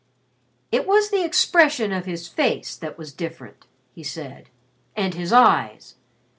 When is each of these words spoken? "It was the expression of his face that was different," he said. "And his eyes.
"It 0.71 0.87
was 0.87 1.11
the 1.11 1.23
expression 1.23 1.91
of 1.91 2.07
his 2.07 2.27
face 2.27 2.75
that 2.75 2.97
was 2.97 3.13
different," 3.13 3.67
he 3.93 4.01
said. 4.01 4.49
"And 4.95 5.13
his 5.13 5.31
eyes. 5.31 5.93